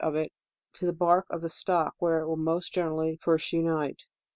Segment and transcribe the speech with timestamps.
[0.03, 0.33] 21t of it
[0.73, 4.07] to the bark of the stock, where it will most generally first unite.